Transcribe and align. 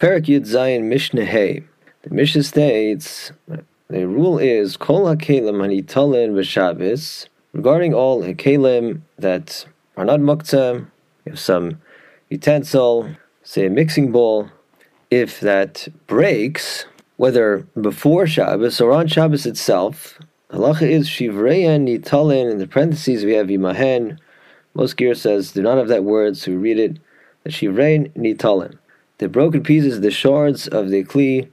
Perek 0.00 0.24
Yud 0.24 0.46
Zayin 0.46 0.84
Mishnah 0.84 1.26
Hey. 1.26 1.62
The 2.04 2.14
Mishnah 2.14 2.44
states 2.44 3.32
the 3.90 4.08
rule 4.08 4.38
is 4.38 4.78
Kol 4.78 5.04
HaKelim 5.04 5.56
Hanitalin 5.56 6.32
V'Shabbos 6.32 7.28
regarding 7.52 7.92
all 7.92 8.22
Hakelim 8.22 9.02
that 9.18 9.66
are 9.98 10.06
not 10.06 10.20
Muktzah, 10.20 10.86
if 11.26 11.38
some 11.38 11.82
utensil, 12.30 13.14
say 13.42 13.66
a 13.66 13.68
mixing 13.68 14.10
bowl, 14.10 14.48
if 15.10 15.38
that 15.40 15.86
breaks, 16.06 16.86
whether 17.18 17.66
before 17.78 18.26
Shabbos 18.26 18.80
or 18.80 18.92
on 18.92 19.06
Shabbos 19.06 19.44
itself, 19.44 20.18
halacha 20.50 20.88
is 20.88 21.10
shivreyan 21.10 21.86
nitalin. 21.86 22.50
In 22.50 22.56
the 22.56 22.66
parentheses 22.66 23.26
we 23.26 23.34
have 23.34 23.48
imahen. 23.48 24.18
Most 24.72 24.96
gear 24.96 25.14
says 25.14 25.52
do 25.52 25.60
not 25.60 25.76
have 25.76 25.88
that 25.88 26.04
word, 26.04 26.38
so 26.38 26.52
we 26.52 26.56
read 26.56 26.78
it. 26.78 26.98
Shivreyan 27.46 28.10
nitalin. 28.16 28.78
The 29.20 29.28
broken 29.28 29.62
pieces, 29.62 30.00
the 30.00 30.10
shards 30.10 30.66
of 30.66 30.88
the 30.88 31.04
kli, 31.04 31.50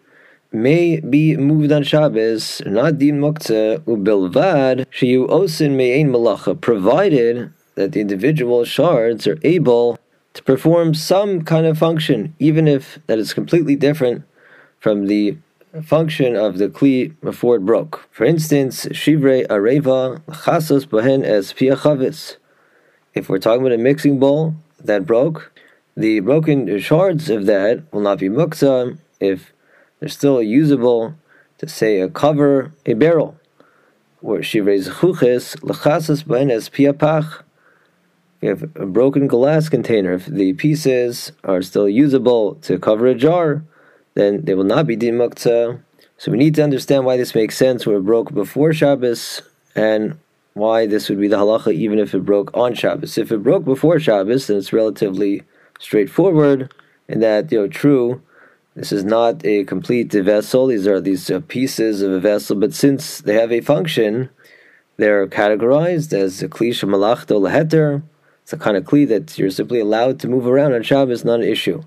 may 0.54 1.02
be 1.02 1.36
moved 1.36 1.74
on 1.74 1.84
Shabbos, 1.84 2.62
not 2.66 2.98
din 2.98 3.20
muktzah 3.20 3.80
ubilvad 3.80 4.86
shiyu 4.86 5.28
osin 5.28 5.72
me'ain 5.72 6.08
malacha, 6.08 6.62
provided 6.62 7.52
that 7.76 7.92
the 7.92 8.00
individual 8.00 8.64
shards 8.64 9.28
are 9.28 9.38
able 9.44 10.00
to 10.34 10.44
perform 10.44 10.94
some 10.94 11.42
kind 11.42 11.66
of 11.66 11.78
function, 11.78 12.34
even 12.40 12.70
if 12.70 13.00
that 13.08 13.20
is 13.20 13.34
completely 13.34 13.76
different 13.76 14.24
from 14.80 15.08
the 15.08 15.38
function 15.84 16.38
of 16.38 16.60
the 16.60 16.70
kli 16.70 17.14
before 17.20 17.58
it 17.58 17.66
broke. 17.66 18.08
For 18.12 18.24
instance, 18.24 18.86
shivre 18.86 19.46
areva 19.48 20.22
chasos 20.46 20.88
bohen 20.88 21.26
es 21.26 21.52
piachavis. 21.52 22.38
If 23.14 23.28
we're 23.28 23.40
talking 23.40 23.60
about 23.60 23.74
a 23.74 23.78
mixing 23.78 24.20
bowl 24.20 24.56
that 24.82 25.06
broke, 25.06 25.52
the 25.98 26.22
broken 26.22 26.80
shards 26.80 27.30
of 27.30 27.48
that 27.48 27.84
will 27.92 28.02
not 28.02 28.20
be 28.20 28.30
muktzah 28.30 28.98
if 29.20 29.52
they're 30.00 30.08
still 30.08 30.42
usable 30.42 31.16
to 31.58 31.68
say 31.68 32.00
a 32.00 32.08
cover 32.08 32.72
a 32.86 32.94
barrel. 32.94 33.36
Where 34.22 34.40
shivre 34.40 34.78
chuches 34.88 35.58
lachasas 35.58 36.24
bahen 36.24 36.52
es 36.52 36.70
piapach 36.70 37.44
you 38.42 38.50
have 38.50 38.64
a 38.76 38.86
broken 38.86 39.26
glass 39.26 39.68
container, 39.68 40.14
if 40.14 40.28
the 40.28 40.54
pieces 40.54 41.32
are 41.44 41.64
still 41.64 41.90
usable 41.90 42.56
to 42.56 42.78
cover 42.78 43.08
a 43.08 43.16
jar, 43.16 43.64
then 44.14 44.46
they 44.46 44.54
will 44.54 44.64
not 44.64 44.86
be 44.86 44.96
din 44.96 45.16
muktzah. 45.16 45.82
So 46.20 46.32
we 46.32 46.38
need 46.38 46.56
to 46.56 46.64
understand 46.64 47.06
why 47.06 47.18
this 47.18 47.34
makes 47.34 47.58
sense 47.58 47.86
where 47.86 47.98
it 47.98 48.06
broke 48.06 48.34
before 48.34 48.74
Shabbos 48.74 49.42
and 49.76 50.20
why 50.54 50.86
this 50.86 51.10
would 51.10 51.20
be 51.20 51.28
the 51.28 51.38
halacha 51.38 51.74
even 51.74 51.98
if 51.98 52.14
it 52.14 52.26
broke 52.26 52.56
on 52.56 52.76
Shabbos. 52.76 53.18
If 53.18 53.32
it 53.32 53.42
broke 53.42 53.66
before 53.66 54.00
Shabbos, 54.00 54.48
then 54.48 54.58
it's 54.58 54.74
relatively 54.74 55.44
straightforward 55.80 56.74
in 57.08 57.20
that, 57.20 57.52
you 57.52 57.60
know, 57.60 57.68
true, 57.68 58.22
this 58.76 58.92
is 58.92 59.04
not 59.04 59.44
a 59.46 59.64
complete 59.64 60.12
vessel. 60.12 60.68
These 60.68 60.88
are 60.88 61.02
these 61.02 61.32
uh, 61.32 61.42
pieces 61.48 62.02
of 62.02 62.12
a 62.12 62.20
vessel, 62.20 62.56
but 62.56 62.74
since 62.74 63.22
they 63.22 63.34
have 63.34 63.52
a 63.52 63.62
function, 63.62 64.30
they're 64.98 65.26
categorized 65.28 66.14
as 66.14 66.42
a 66.42 66.48
klisha 66.48 66.88
malachto 66.88 67.40
leheter, 67.40 68.04
it's 68.48 68.54
a 68.54 68.58
kind 68.58 68.78
of 68.78 68.86
kli 68.86 69.06
that 69.10 69.38
you're 69.38 69.50
simply 69.50 69.82
allowed 69.82 70.22
to 70.22 70.28
move 70.30 70.48
around 70.48 70.74
on 70.74 70.82
Shabbos, 70.82 71.26
not 71.26 71.42
an 71.42 71.46
issue. 71.46 71.84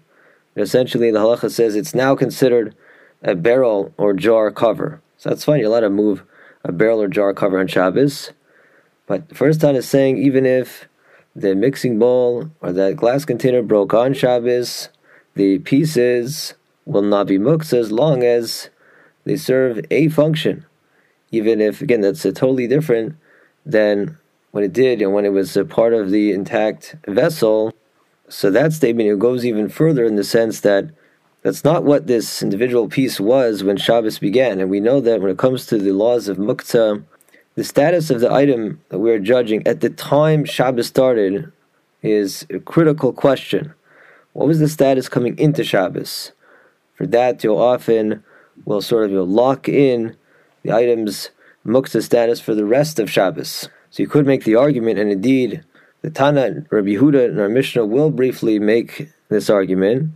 And 0.54 0.62
essentially, 0.62 1.10
the 1.10 1.18
halacha 1.18 1.50
says 1.50 1.74
it's 1.74 1.94
now 1.94 2.14
considered 2.14 2.74
a 3.22 3.34
barrel 3.34 3.94
or 3.96 4.12
jar 4.12 4.50
cover. 4.50 5.00
So 5.16 5.30
that's 5.30 5.42
fine. 5.42 5.60
You're 5.60 5.68
allowed 5.68 5.80
to 5.80 5.88
move 5.88 6.22
a 6.62 6.70
barrel 6.70 7.00
or 7.00 7.08
jar 7.08 7.32
cover 7.32 7.58
on 7.58 7.66
Shabbos. 7.66 8.32
But 9.06 9.30
the 9.30 9.34
first 9.34 9.62
time 9.62 9.74
is 9.74 9.88
saying 9.88 10.18
even 10.18 10.44
if 10.44 10.86
the 11.34 11.54
mixing 11.54 11.98
bowl 11.98 12.50
or 12.60 12.72
that 12.72 12.96
glass 12.96 13.24
container 13.24 13.62
broke 13.62 13.94
on 13.94 14.14
Shabbos, 14.14 14.88
the 15.34 15.58
pieces 15.60 16.54
will 16.84 17.02
not 17.02 17.26
be 17.26 17.38
muktzah 17.38 17.78
as 17.78 17.92
long 17.92 18.22
as 18.22 18.70
they 19.24 19.36
serve 19.36 19.80
a 19.90 20.08
function. 20.08 20.66
Even 21.30 21.60
if, 21.60 21.80
again, 21.80 22.00
that's 22.00 22.24
a 22.24 22.32
totally 22.32 22.66
different 22.66 23.16
than 23.64 24.18
what 24.50 24.64
it 24.64 24.72
did 24.72 25.00
and 25.00 25.12
when 25.12 25.24
it 25.24 25.32
was 25.32 25.56
a 25.56 25.64
part 25.64 25.92
of 25.92 26.10
the 26.10 26.32
intact 26.32 26.96
vessel. 27.06 27.72
So 28.28 28.50
that 28.50 28.72
statement 28.72 29.08
it 29.08 29.18
goes 29.18 29.44
even 29.44 29.68
further 29.68 30.04
in 30.04 30.16
the 30.16 30.24
sense 30.24 30.60
that 30.60 30.90
that's 31.42 31.64
not 31.64 31.84
what 31.84 32.06
this 32.06 32.42
individual 32.42 32.88
piece 32.88 33.20
was 33.20 33.64
when 33.64 33.76
Shabbos 33.76 34.18
began. 34.18 34.60
And 34.60 34.68
we 34.68 34.80
know 34.80 35.00
that 35.00 35.20
when 35.20 35.30
it 35.30 35.38
comes 35.38 35.66
to 35.66 35.78
the 35.78 35.92
laws 35.92 36.28
of 36.28 36.36
muktzah, 36.36 37.02
the 37.60 37.64
status 37.64 38.08
of 38.08 38.20
the 38.20 38.32
item 38.32 38.80
that 38.88 39.00
we're 39.00 39.18
judging 39.18 39.66
at 39.66 39.82
the 39.82 39.90
time 39.90 40.46
Shabbos 40.46 40.86
started 40.86 41.52
is 42.00 42.46
a 42.48 42.58
critical 42.58 43.12
question. 43.12 43.74
What 44.32 44.48
was 44.48 44.60
the 44.60 44.66
status 44.66 45.10
coming 45.10 45.38
into 45.38 45.62
Shabbos? 45.62 46.32
For 46.94 47.06
that, 47.08 47.44
you'll 47.44 47.60
often 47.60 48.24
will 48.64 48.80
sort 48.80 49.04
of 49.04 49.10
you 49.10 49.18
know, 49.18 49.24
lock 49.24 49.68
in 49.68 50.16
the 50.62 50.72
item's 50.72 51.28
muktzah 51.66 52.02
status 52.02 52.40
for 52.40 52.54
the 52.54 52.64
rest 52.64 52.98
of 52.98 53.10
Shabbos. 53.10 53.68
So 53.90 54.02
you 54.02 54.08
could 54.08 54.24
make 54.24 54.44
the 54.44 54.56
argument, 54.56 54.98
and 54.98 55.12
indeed, 55.12 55.62
the 56.00 56.08
Tana, 56.08 56.64
Rabbi 56.70 56.94
Yehuda, 56.94 57.26
and 57.26 57.38
our 57.38 57.50
Mishnah 57.50 57.84
will 57.84 58.08
briefly 58.08 58.58
make 58.58 59.10
this 59.28 59.50
argument 59.50 60.12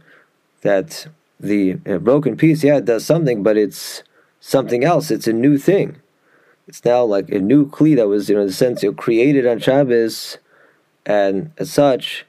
that 0.62 1.08
the 1.38 1.78
uh, 1.86 1.98
broken 1.98 2.38
piece, 2.38 2.64
yeah, 2.64 2.78
it 2.78 2.86
does 2.86 3.04
something, 3.04 3.42
but 3.42 3.58
it's 3.58 4.02
something 4.40 4.82
else. 4.82 5.10
It's 5.10 5.26
a 5.26 5.34
new 5.34 5.58
thing. 5.58 6.00
It's 6.66 6.84
now 6.84 7.04
like 7.04 7.28
a 7.30 7.38
new 7.38 7.68
kli 7.68 7.94
that 7.96 8.08
was, 8.08 8.28
you 8.28 8.34
know, 8.36 8.40
in 8.40 8.46
the 8.46 8.52
sense, 8.52 8.82
you 8.82 8.90
know, 8.90 8.94
created 8.94 9.46
on 9.46 9.58
Shabbos, 9.58 10.38
and 11.04 11.50
as 11.58 11.70
such, 11.70 12.24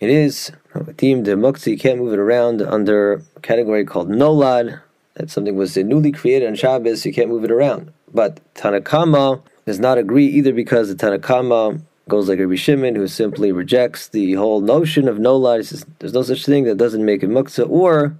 it 0.00 0.10
is 0.10 0.52
deemed 0.96 1.26
a 1.26 1.34
muktzah. 1.34 1.68
You 1.68 1.78
can't 1.78 1.98
move 1.98 2.12
it 2.12 2.18
around 2.18 2.60
under 2.60 3.24
a 3.36 3.40
category 3.40 3.84
called 3.84 4.10
nolad. 4.10 4.80
That 5.14 5.30
something 5.30 5.56
was 5.56 5.76
newly 5.76 6.12
created 6.12 6.46
on 6.46 6.54
Shabbos. 6.54 7.06
You 7.06 7.12
can't 7.12 7.30
move 7.30 7.44
it 7.44 7.50
around. 7.50 7.92
But 8.12 8.40
Tanakama 8.54 9.42
does 9.64 9.80
not 9.80 9.98
agree 9.98 10.26
either 10.26 10.52
because 10.52 10.88
the 10.88 10.94
Tanakama 10.94 11.80
goes 12.08 12.28
like 12.28 12.38
Rabbi 12.38 12.54
Shimon, 12.54 12.94
who 12.94 13.08
simply 13.08 13.52
rejects 13.52 14.08
the 14.08 14.34
whole 14.34 14.60
notion 14.60 15.08
of 15.08 15.16
nolad. 15.16 15.64
Says 15.64 15.86
there's 15.98 16.12
no 16.12 16.22
such 16.22 16.44
thing 16.44 16.64
that 16.64 16.76
doesn't 16.76 17.04
make 17.04 17.22
it 17.22 17.30
muktzah. 17.30 17.68
Or 17.68 18.16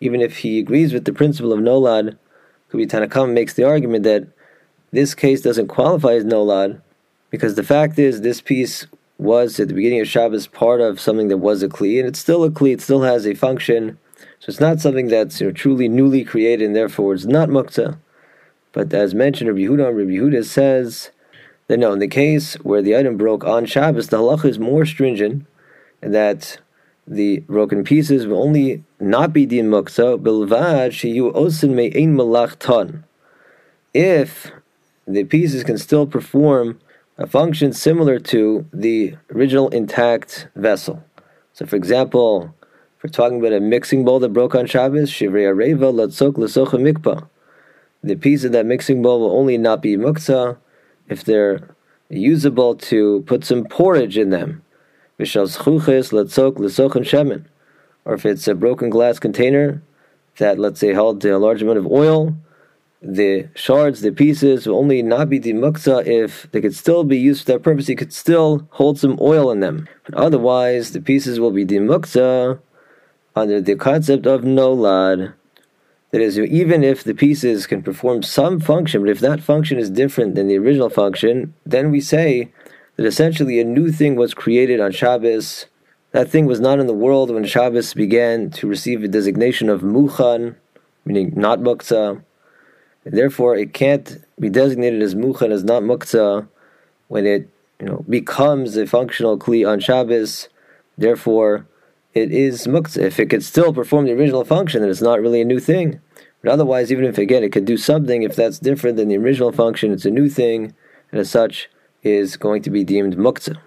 even 0.00 0.20
if 0.20 0.38
he 0.38 0.60
agrees 0.60 0.92
with 0.92 1.04
the 1.04 1.12
principle 1.12 1.52
of 1.52 1.58
nolad, 1.58 2.16
could 2.68 2.78
be 2.78 2.86
Tanakama 2.86 3.32
makes 3.32 3.54
the 3.54 3.64
argument 3.64 4.04
that 4.04 4.28
this 4.90 5.14
case 5.14 5.40
doesn't 5.40 5.68
qualify 5.68 6.14
as 6.14 6.24
nolad 6.24 6.80
because 7.30 7.54
the 7.54 7.62
fact 7.62 7.98
is 7.98 8.20
this 8.20 8.40
piece 8.40 8.86
was 9.18 9.58
at 9.58 9.68
the 9.68 9.74
beginning 9.74 10.00
of 10.00 10.08
Shabbos 10.08 10.46
part 10.46 10.80
of 10.80 11.00
something 11.00 11.28
that 11.28 11.38
was 11.38 11.62
a 11.62 11.68
kli, 11.68 11.98
and 11.98 12.08
it's 12.08 12.20
still 12.20 12.44
a 12.44 12.50
kli. 12.50 12.72
It 12.72 12.80
still 12.80 13.02
has 13.02 13.26
a 13.26 13.34
function. 13.34 13.98
So 14.38 14.50
it's 14.50 14.60
not 14.60 14.80
something 14.80 15.08
that's 15.08 15.40
you 15.40 15.48
know, 15.48 15.52
truly 15.52 15.88
newly 15.88 16.24
created, 16.24 16.64
and 16.64 16.76
therefore 16.76 17.14
it's 17.14 17.24
not 17.24 17.48
muktzah. 17.48 17.98
But 18.72 18.94
as 18.94 19.14
mentioned, 19.14 19.48
Rabbi 19.48 19.60
Yehuda, 19.62 19.96
Rabbi 19.96 20.10
Yehuda 20.10 20.44
says 20.44 21.10
that 21.66 21.78
no, 21.78 21.92
in 21.92 21.98
the 21.98 22.08
case 22.08 22.54
where 22.56 22.80
the 22.80 22.96
item 22.96 23.16
broke 23.16 23.44
on 23.44 23.66
Shabbos, 23.66 24.08
the 24.08 24.18
halacha 24.18 24.46
is 24.46 24.58
more 24.58 24.86
stringent, 24.86 25.46
and 26.00 26.14
that 26.14 26.58
the 27.06 27.40
broken 27.40 27.82
pieces 27.82 28.26
will 28.26 28.42
only 28.42 28.84
not 29.00 29.32
be 29.32 29.46
din 29.46 29.68
muktzah 29.68 30.20
bilvad 30.20 30.92
osin 31.32 31.74
malach 32.14 32.56
ton. 32.58 33.04
If 33.92 34.52
the 35.16 35.24
pieces 35.24 35.64
can 35.64 35.78
still 35.78 36.06
perform 36.06 36.78
a 37.16 37.26
function 37.26 37.72
similar 37.72 38.18
to 38.18 38.66
the 38.72 39.16
original 39.34 39.68
intact 39.70 40.48
vessel. 40.54 41.02
So, 41.52 41.66
for 41.66 41.76
example, 41.76 42.54
if 42.96 43.04
we're 43.04 43.10
talking 43.10 43.40
about 43.40 43.52
a 43.52 43.60
mixing 43.60 44.04
bowl 44.04 44.20
that 44.20 44.32
broke 44.32 44.54
on 44.54 44.66
Shabbos, 44.66 45.10
shivrei 45.10 45.52
areva 45.52 45.92
latzok 45.92 46.38
l'socha 46.38 46.78
mikpa 46.78 47.28
the 48.02 48.16
piece 48.16 48.44
of 48.44 48.52
that 48.52 48.66
mixing 48.66 49.02
bowl 49.02 49.20
will 49.20 49.32
only 49.36 49.58
not 49.58 49.82
be 49.82 49.96
muktzah 49.96 50.56
if 51.08 51.24
they're 51.24 51.74
usable 52.08 52.74
to 52.74 53.22
put 53.26 53.44
some 53.44 53.64
porridge 53.64 54.16
in 54.16 54.30
them. 54.30 54.62
Or 55.18 55.24
if 58.14 58.26
it's 58.26 58.48
a 58.48 58.54
broken 58.54 58.90
glass 58.90 59.18
container 59.18 59.82
that, 60.38 60.58
let's 60.58 60.80
say, 60.80 60.92
held 60.94 61.24
a 61.24 61.38
large 61.38 61.62
amount 61.62 61.78
of 61.78 61.86
oil, 61.86 62.36
the 63.00 63.48
shards, 63.54 64.00
the 64.00 64.10
pieces 64.10 64.66
will 64.66 64.76
only 64.76 65.02
not 65.02 65.28
be 65.28 65.38
muktzah 65.40 66.04
if 66.06 66.50
they 66.50 66.60
could 66.60 66.74
still 66.74 67.04
be 67.04 67.18
used 67.18 67.46
for 67.46 67.52
that 67.52 67.62
purpose. 67.62 67.88
You 67.88 67.96
could 67.96 68.12
still 68.12 68.66
hold 68.72 68.98
some 68.98 69.18
oil 69.20 69.50
in 69.50 69.60
them. 69.60 69.88
But 70.04 70.14
otherwise, 70.14 70.92
the 70.92 71.00
pieces 71.00 71.38
will 71.38 71.52
be 71.52 71.64
muktzah 71.64 72.60
under 73.36 73.60
the 73.60 73.76
concept 73.76 74.26
of 74.26 74.42
nolad. 74.42 75.34
That 76.10 76.20
is, 76.22 76.38
even 76.38 76.82
if 76.82 77.04
the 77.04 77.14
pieces 77.14 77.66
can 77.66 77.82
perform 77.82 78.22
some 78.22 78.60
function, 78.60 79.02
but 79.02 79.10
if 79.10 79.20
that 79.20 79.42
function 79.42 79.78
is 79.78 79.90
different 79.90 80.34
than 80.34 80.48
the 80.48 80.56
original 80.56 80.88
function, 80.88 81.54
then 81.66 81.90
we 81.90 82.00
say 82.00 82.50
that 82.96 83.04
essentially 83.04 83.60
a 83.60 83.64
new 83.64 83.92
thing 83.92 84.16
was 84.16 84.32
created 84.32 84.80
on 84.80 84.90
Shabbos. 84.90 85.66
That 86.12 86.30
thing 86.30 86.46
was 86.46 86.60
not 86.60 86.80
in 86.80 86.86
the 86.86 86.94
world 86.94 87.30
when 87.30 87.44
Shabbos 87.44 87.92
began 87.92 88.50
to 88.52 88.66
receive 88.66 89.04
a 89.04 89.08
designation 89.08 89.68
of 89.68 89.82
Muchan, 89.82 90.56
meaning 91.04 91.34
not 91.36 91.60
Muktzah. 91.60 92.22
Therefore, 93.10 93.56
it 93.56 93.72
can't 93.72 94.22
be 94.38 94.50
designated 94.50 95.02
as 95.02 95.14
Muchan, 95.14 95.50
as 95.50 95.64
not 95.64 95.82
Muktzah, 95.82 96.48
when 97.08 97.26
it 97.26 97.48
you 97.80 97.86
know 97.86 98.04
becomes 98.08 98.76
a 98.76 98.86
functional 98.86 99.38
Kli 99.38 99.68
on 99.68 99.80
Shabbos. 99.80 100.48
Therefore, 100.96 101.66
it 102.14 102.32
is 102.32 102.66
muktzah. 102.66 103.02
If 103.02 103.20
it 103.20 103.30
could 103.30 103.44
still 103.44 103.72
perform 103.72 104.06
the 104.06 104.12
original 104.12 104.44
function, 104.44 104.80
then 104.80 104.90
it's 104.90 105.02
not 105.02 105.20
really 105.20 105.40
a 105.40 105.44
new 105.44 105.60
thing. 105.60 106.00
But 106.42 106.52
otherwise, 106.52 106.90
even 106.90 107.04
if 107.04 107.18
again 107.18 107.44
it 107.44 107.52
could 107.52 107.64
do 107.64 107.76
something, 107.76 108.22
if 108.22 108.34
that's 108.34 108.58
different 108.58 108.96
than 108.96 109.08
the 109.08 109.16
original 109.16 109.52
function, 109.52 109.92
it's 109.92 110.04
a 110.04 110.10
new 110.10 110.28
thing, 110.28 110.74
and 111.10 111.20
as 111.20 111.30
such 111.30 111.68
is 112.02 112.36
going 112.36 112.62
to 112.62 112.70
be 112.70 112.84
deemed 112.84 113.16
muktzah. 113.16 113.58